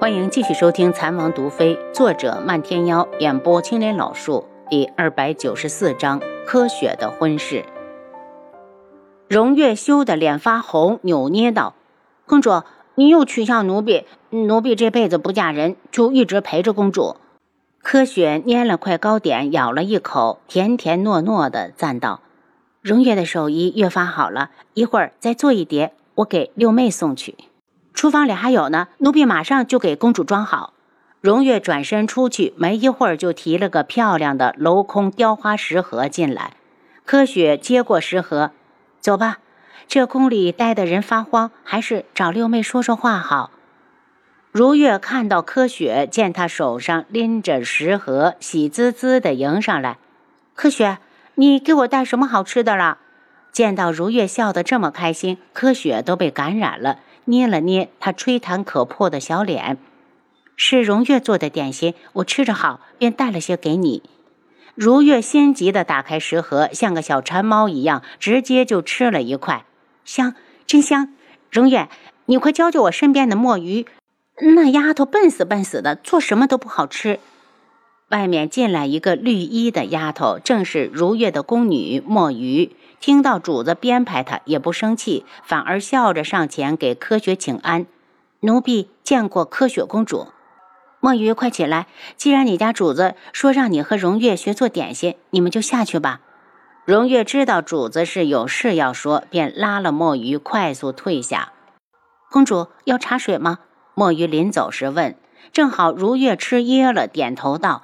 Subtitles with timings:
[0.00, 7.66] 欢迎继续收听《残王毒妃》，作者漫天妖，演播青莲老树，第二百九十四章：柯雪的婚事。
[9.28, 11.74] 荣月羞得脸发红，扭捏道
[12.24, 12.62] ：“公主，
[12.94, 17.16] 你又取笑奴婢，奴婢这辈子不嫁人，就一直陪着公主。”
[17.82, 22.22] 柯雪捏了块糕点，咬了一口，甜甜糯糯的赞道
[22.80, 27.34] ：“荣月的手艺越发好了，一会儿再做一碟，我给六妹送去。”
[27.94, 30.72] 厨房里还有呢，奴婢马上就给公主装好。
[31.20, 36.52] 荣月转身出去，没一会儿就提了个漂亮的镂空雕花食盒进来。
[37.04, 38.52] 柯雪接过食盒，
[39.00, 39.38] 走吧，
[39.86, 43.50] 这宫里待的人发慌，还是找六妹说说话好。
[44.50, 49.98] 如月看到柯雪，见她手上拎着食盒，喜滋滋地迎上来。
[50.54, 50.98] 柯雪，
[51.34, 52.98] 你给我带什么好吃的了？
[53.52, 56.98] 见到如月笑得这么开心，柯雪都被感染了。
[57.30, 59.78] 捏了捏他吹弹可破的小脸，
[60.56, 64.02] 是荣月做的点心，我吃着好，便带了些给你。
[64.74, 69.64] 如月心急地打开食盒，像个小馋猫一样，直接就吃了一块，
[70.04, 70.34] 香，
[70.66, 71.14] 真香。
[71.52, 71.88] 荣月，
[72.26, 73.86] 你快教教我身边的墨鱼，
[74.56, 77.20] 那丫头笨死笨死的，做什么都不好吃。
[78.10, 82.74] 外面进来一个绿衣的丫头，正是如月的宫女墨鱼。
[82.98, 87.86] 听到主子编排她，也不生气，反而笑着上前给柯雪请安。
[88.40, 90.26] 奴婢见过柯雪公主。
[90.98, 91.86] 墨鱼，快起来！
[92.16, 96.20] 既然你家主子说让你和荣月学做点心，你们就下去吧。
[96.84, 101.52] 荣月知道主子是有事要说，便拉了墨鱼快速退下。
[102.28, 103.60] 公主要茶水吗？
[103.94, 105.14] 墨鱼临走时问。
[105.52, 107.82] 正好如月吃噎了，点头道。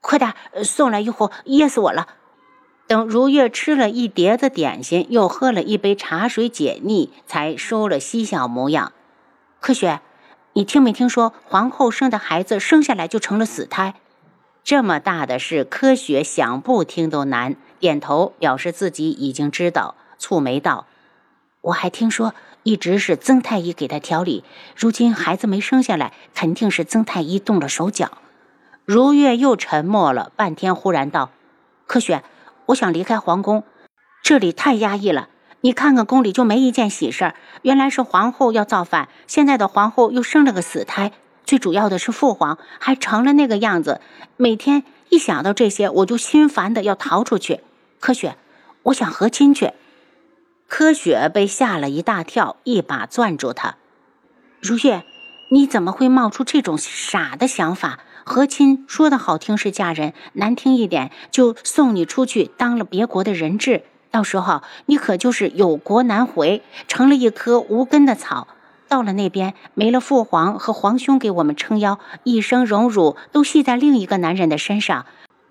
[0.00, 0.34] 快点
[0.64, 2.08] 送来一壶，噎死我了！
[2.86, 8.92] 等如月吃了一碟子点心，又喝了一杯茶水解腻，才收了嬉笑模样。
[9.60, 10.00] 柯雪，
[10.54, 13.94] 你听没听说皇后生的孩子生下来就成了死胎？
[14.64, 17.56] 这么大的事，柯雪想不听都难。
[17.78, 20.86] 点头表示自己已经知道，蹙眉道
[21.62, 24.44] ：“我还听说一直是曾太医给他调理，
[24.76, 28.18] 如今孩子没生下来，肯定是曾太医动了手脚。”
[28.84, 31.30] 如月又沉默了半天，忽然道
[31.86, 32.24] ：“柯雪，
[32.66, 33.62] 我想离开皇宫，
[34.22, 35.28] 这里太压抑了。
[35.60, 37.34] 你看看宫里就没一件喜事儿。
[37.62, 41.12] 原来是皇后要造反，现在的皇后又生了个死胎，
[41.44, 44.00] 最主要的是父皇还成了那个样子。
[44.36, 47.60] 每天一想到这些，我就心烦的要逃出去。
[48.00, 48.36] 柯雪，
[48.84, 49.72] 我想和亲去。”
[50.66, 53.76] 柯雪被吓了一大跳，一把攥住他
[54.62, 55.04] ：“如月，
[55.50, 63.82] 你怎么会冒出这种傻的想法？”和亲说的好听是嫁人，难听一点就送你出去当了别国的人质。
[64.12, 68.46] 到时候你可就是有国难回，成了一棵无根的草。
[68.86, 75.06] 到了那边没了父皇和皇兄给我们撑腰，一生荣辱都系在另一个男人的身上。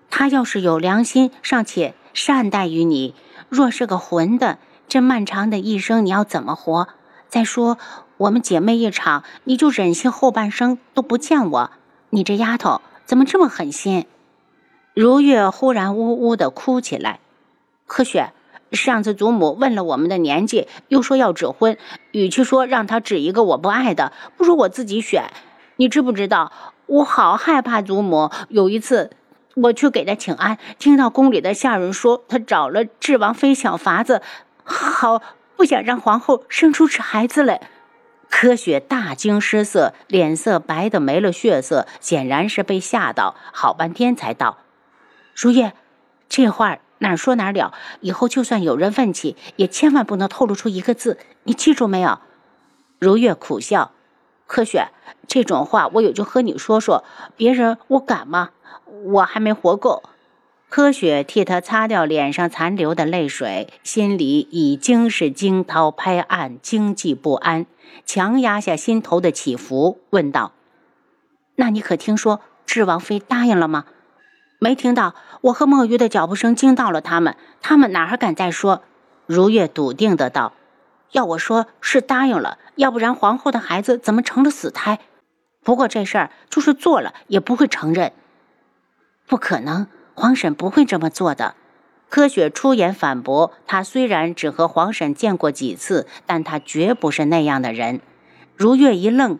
[0.08, 3.12] 他要是有良心，尚且善待于你；
[3.50, 4.56] 若是个混的，
[4.88, 6.88] 这漫长的一生你要怎么活？
[7.28, 7.76] 再说
[8.16, 11.70] 我们姐妹一场，你就忍心后半生都不见我？
[12.12, 14.06] 你这丫头怎么这么狠心？
[14.94, 17.20] 如月忽然呜呜的哭起来。
[17.86, 18.32] 柯雪，
[18.72, 21.78] 上次祖母问了我们的年纪，又说要指婚，
[22.10, 25.30] 与其说让她指一个我不爱的，不如我自己选。
[25.76, 26.50] 你知不知道？
[26.86, 28.30] 我好害怕祖母。
[28.48, 29.10] 有一次，
[29.54, 34.20] 我去给她请安，听到宫里的下人说她找了智王妃想法子，
[34.64, 35.22] 好
[35.56, 37.60] 不想让皇后生出孩子来。
[38.30, 43.34] 柯雪大惊失色，脸色白的没了血色，显然是被吓到。
[43.52, 44.58] 好半天才道
[45.34, 45.74] ：“如月，
[46.28, 47.74] 这话哪说哪了。
[48.00, 51.18] 以后就算有人问起，也千万不能透露出一个字。
[51.42, 52.20] 你记住没有？”
[52.98, 53.90] 如月苦笑
[54.46, 54.88] ：“柯雪，
[55.26, 57.04] 这种话我也就和你说说，
[57.36, 58.50] 别人我敢吗？
[58.86, 60.04] 我还没活够。”
[60.70, 67.66] 柯雪替他擦掉脸上残留的泪水，心里已经是惊涛拍岸，惊悸不安，
[68.06, 70.52] 强压下心头的起伏，问道
[71.56, 73.86] ：“那你可听说智王妃答应了吗
[74.60, 78.84] ？”“没听到。”我和墨鱼的脚步声惊到了他们，他们哪还敢再说？
[79.26, 80.52] 如月笃定的道
[81.10, 85.00] ：“要我说是答应了，要不然皇后的孩子怎么成了死胎？
[85.64, 88.12] 不过这事儿就是做了，也不会承认。
[89.26, 91.54] 不可能。”皇婶不会这么做的，
[92.08, 93.52] 柯雪出言反驳。
[93.66, 98.00] 她虽然只和皇婶见过几次，但她绝不是那样的人。
[98.56, 99.38] 如月一愣：“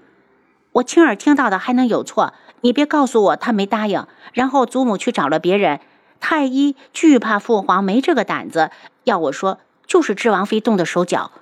[0.73, 2.33] 我亲耳听到的还能有错？
[2.63, 5.81] 你别告诉我他没答应，然后祖母去找了别人。
[6.21, 8.71] 太医惧怕父皇，没这个胆子。
[9.05, 11.33] 要我说，就是智王妃动的手脚。”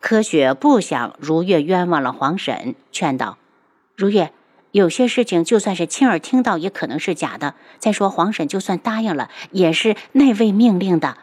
[0.00, 3.38] 柯雪不想如月冤枉了皇婶，劝道
[3.94, 4.32] ：“如月，
[4.72, 7.54] 有些事情就算是亲耳听到，也可能是假的。
[7.78, 11.16] 再说皇婶就算答应了，也是那位命令的。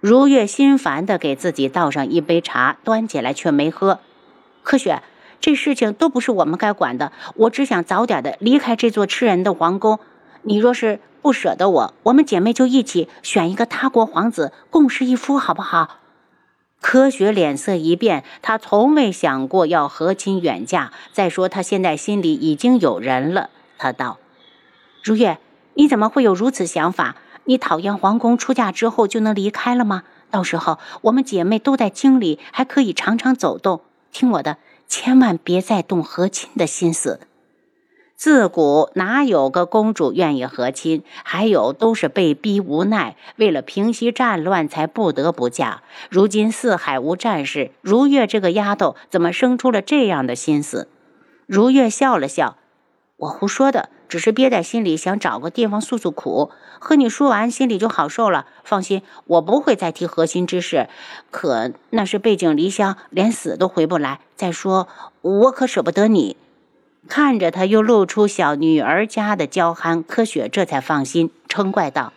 [0.00, 4.00] 如月心烦的给自己倒上一杯茶，端起来却没喝。
[4.62, 5.02] 柯雪，
[5.40, 7.12] 这事情都不是我们该管的。
[7.36, 10.00] 我只想早点的离开这座吃人的皇宫。
[10.42, 15.98] 你若是不舍得我，我们姐妹就一起选一个他国皇子，共侍一夫，好不好？
[16.82, 20.92] 柯雪脸色一变，她从未想过要和亲远嫁。
[21.12, 23.48] 再说，她现在心里已经有人了。
[23.78, 24.18] 她道
[25.02, 25.38] ：“如月，
[25.74, 27.16] 你怎么会有如此想法？
[27.44, 30.02] 你讨厌皇宫，出嫁之后就能离开了吗？
[30.30, 33.80] 到时候我们姐妹都在京里，还可以常常走动。
[34.12, 34.58] 听我的，
[34.88, 37.20] 千万别再动和亲的心思。”
[38.22, 41.02] 自古哪有个公主愿意和亲？
[41.24, 45.82] 还有都是被逼无奈，为了平息战乱才不得不嫁。
[46.08, 50.86] 如今四海无战事，如月这个丫头怎么生出了这样的心思？
[51.46, 52.58] 如月笑了笑
[53.18, 56.52] ：“我胡说的，只是憋在心里，想找个地方诉诉苦。
[56.78, 58.46] 和你说完，心里就好受了。
[58.62, 60.88] 放心，我不会再提和亲之事。
[61.32, 64.20] 可那是背井离乡，连死都回不来。
[64.36, 64.86] 再说，
[65.22, 66.36] 我可舍不得你。”
[67.08, 72.12] 看着他又露出小女儿家的娇憨，柯雪这才放心，嗔怪道：“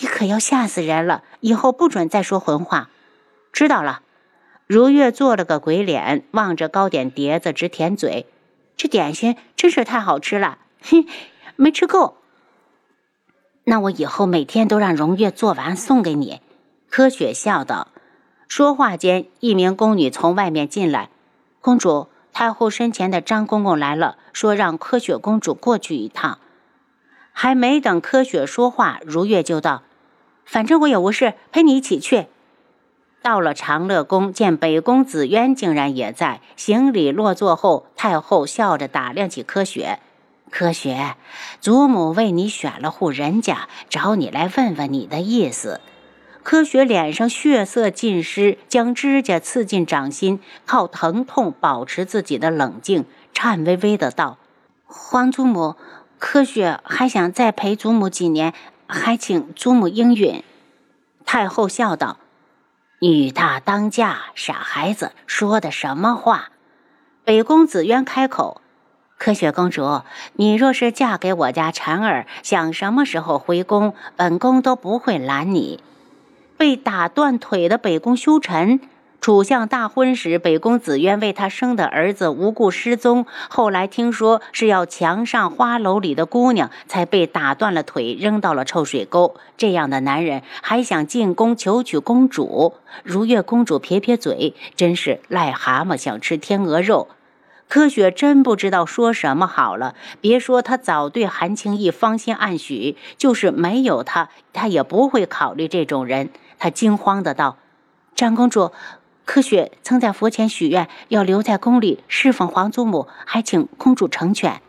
[0.00, 1.22] 你可要吓死人了！
[1.40, 2.90] 以后不准再说混话。”
[3.52, 4.00] 知道了。
[4.66, 8.26] 如月做了个鬼脸，望着糕点碟子直舔嘴。
[8.76, 11.06] 这点心真是太好吃了，嘿，
[11.54, 12.16] 没吃够。
[13.64, 16.40] 那我以后每天都让荣月做完送给你。”
[16.90, 17.88] 柯雪笑道。
[18.48, 21.10] 说话间，一名宫女从外面进来，
[21.60, 22.08] 公主。
[22.38, 26.38] 太后身前的张公公来了，说让柯雪公主过去一趟。
[27.32, 29.84] 还没等柯雪说话，如月就道
[30.44, 32.26] ：“反正我也无事，陪你一起去。”
[33.24, 39.98] 到了长乐宫，见北宫紫渊竟然也在，行礼落座后，太后笑着打量起柯雪
[40.52, 41.16] ：“柯雪，
[41.62, 45.80] 祖母为你选了户人家，找你来问问你的意思。”
[46.48, 54.38] 柯雪脸上血色尽失，将指甲刺进掌心，靠疼痛保持自己的冷静，颤巍巍的道
[54.86, 55.74] ：“皇祖母，
[56.20, 58.54] 柯雪还想再陪祖母几年，
[58.86, 60.44] 还请祖母应允。”
[61.26, 62.18] 太后笑道
[63.02, 66.52] ：“女大当嫁，傻孩子说的什么话？”
[67.26, 68.60] 北宫紫渊开口
[69.18, 70.02] ：“柯雪公主，
[70.34, 75.82] 你若是嫁给我家婵儿，想什么时候回宫，本宫都不会拦你。”
[76.56, 78.80] 被打断腿的北宫修臣，
[79.20, 89.34] 楚相大婚时，北宫紫渊为他生的儿子无故失踪，后来听说是要墙上花楼里的姑娘，才被打断了腿，扔到了臭水沟。
[89.58, 92.74] 这样的男人还想进宫求娶公主？
[93.02, 97.08] 如月公主撇撇嘴，真是癞蛤蟆想吃天鹅肉。
[97.68, 99.96] 柯雪真不知道说什么好了。
[100.20, 106.30] 别说她早对韩青义芳心暗许，就是没有他，她也不会考虑这种人。
[106.58, 107.58] 他惊慌的道
[108.16, 108.72] ：“长公主，
[109.24, 114.60] 柯雪曾在佛前许愿，要留在宫里侍奉皇祖母，还请公主成全。”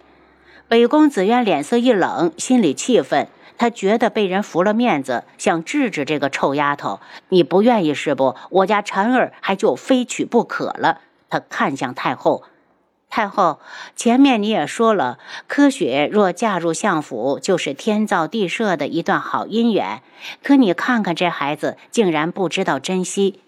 [0.67, 6.99] 北宫紫渊脸色一冷，心里气愤，他觉得被人服了面子，想治治这个臭丫头。
[7.29, 8.35] 你不愿意是不？
[8.49, 10.99] 我家婵儿还就非娶不可了。
[11.29, 12.43] 他看向太后。
[13.09, 13.59] 太后，
[13.95, 15.17] 前面你也说了，
[15.47, 20.03] 柯雪若嫁入相府，就是天造地设的一段好姻缘。
[20.43, 23.41] 可你看看这孩子，竟然不知道珍惜。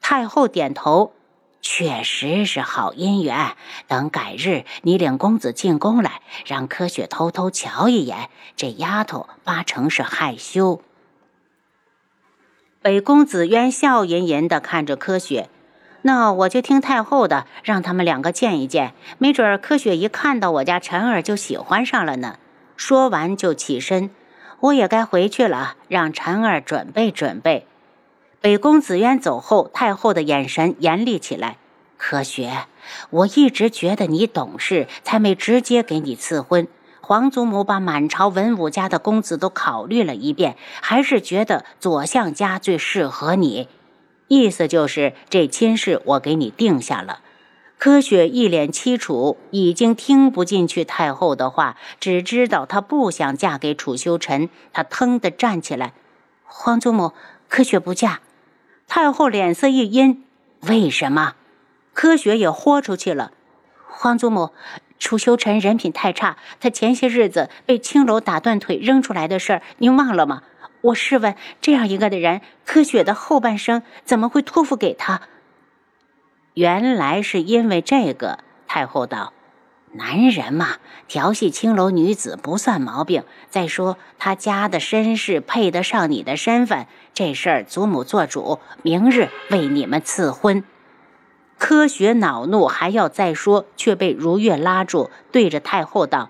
[0.00, 1.12] 太后点头，
[1.60, 3.56] 确实是好姻缘。
[3.86, 8.30] 等改日，你领公子进宫来，让柯雪偷偷瞧一眼。
[8.56, 10.80] 这丫头八成是害羞。
[12.82, 15.48] 北宫子渊笑吟吟地看着柯雪。
[16.06, 22.36] 那我就听太后的，让他们两个见一见，没准儿柯雪一看到我家婵儿就喜欢上了呢。
[22.76, 24.10] 说完就起身，
[24.60, 27.66] 我也该回去了，让婵儿准备准备。
[28.42, 31.56] 北宫紫渊走后，太后的眼神严厉起来。
[31.96, 32.66] 柯雪，
[33.08, 36.68] 我一直觉得你懂事，才没直接给你赐婚。
[37.00, 43.68] 皇祖母把满朝文武家的公子都考虑了一遍，还是觉得左相家最适合你。
[44.34, 47.20] 意思就是这亲事我给你定下了。
[47.78, 54.48] 柯雪一脸凄楚，已经听不进去太后的话，只知道她不想嫁给楚修臣。
[54.72, 55.92] 她腾地站起来
[56.44, 57.12] ：“皇祖母，
[57.48, 58.20] 柯雪不嫁。”
[58.88, 60.24] 太后脸色一阴
[60.66, 61.34] ：“为什么？”
[61.92, 63.32] 柯雪也豁出去了
[63.86, 64.50] ：“皇祖母，
[64.98, 70.42] 楚修臣人品太差，他前些日子被青楼打断腿扔出来的事儿，您忘了吗？”
[70.84, 75.22] 我试问，这样一个的人，柯雪的后半生怎么会托付给他？
[76.52, 78.40] 原来是因为这个。
[78.66, 79.32] 太后道
[79.92, 80.76] ：“男人嘛，
[81.08, 83.24] 调戏青楼女子不算毛病。
[83.48, 90.64] 再说他家的身世配得上你的身份，这事儿祖母做主，明日为你们赐婚。
[91.56, 96.28] 科学恼怒，还要再说，却被如月拉住，对着太后道：“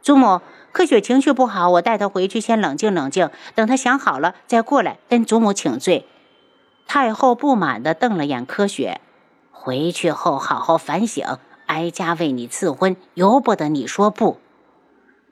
[0.00, 0.40] 祖母，
[0.72, 6.06] 柯雪情绪不好，我带她回去先冷静冷静，等她想好了再过来跟祖母请罪。”
[6.86, 9.00] 太后不满地瞪了眼柯雪，
[9.50, 11.38] 回去后好好反省。
[11.66, 14.38] 哀家为你赐婚，由不得你说不。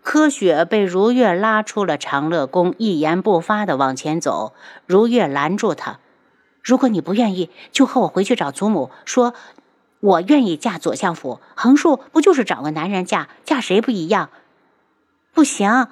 [0.03, 4.55] 柯雪被如月拉出了长乐宫，一言不发地往前走。
[4.87, 5.99] 如月拦住他
[6.65, 9.35] ：“如果你不愿意，就和我回去找祖母，说
[10.01, 11.41] 我愿意嫁左相府。
[11.55, 13.29] 横竖不就是找个男人嫁？
[13.45, 14.31] 嫁谁不一样？”
[15.41, 15.89] 不行！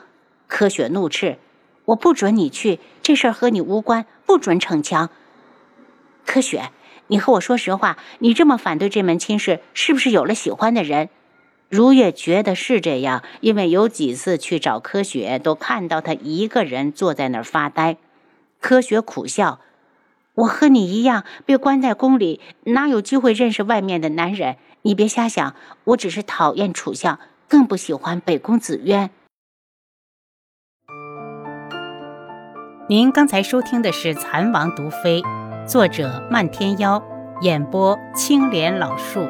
[0.47, 1.39] 柯雪怒斥
[1.87, 5.09] ：“我不准你去，这事儿和你无关，不准逞强。”
[6.27, 6.71] 柯雪。
[7.07, 11.09] 你和我说实话，你这么反对这门亲事，是不是有了喜欢的人？
[11.71, 17.97] 如月觉得是这样，因为有几次去找柯雪，都看到他一个人坐在那儿发呆。
[18.61, 19.61] 柯雪苦笑
[20.37, 24.57] ：“我和你一样，被关在宫里，哪有机会认识外面的男人？
[24.83, 29.09] 你别瞎想，我只是讨厌楚相，更不喜欢北宫紫渊。”
[32.91, 35.21] 您刚才收听的是《蚕王毒妃》。
[35.67, 37.03] 作者：漫天妖，
[37.43, 39.21] 演播：青莲老树。